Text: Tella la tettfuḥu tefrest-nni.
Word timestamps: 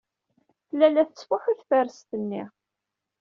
Tella 0.67 0.87
la 0.89 1.03
tettfuḥu 1.07 1.53
tefrest-nni. 1.59 2.43